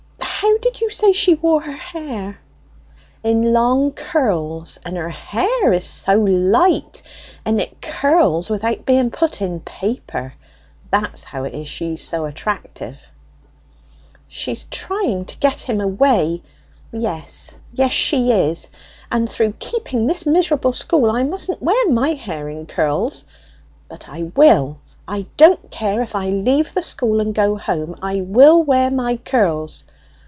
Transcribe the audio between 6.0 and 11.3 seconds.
light, and it curls without being put in paper: that's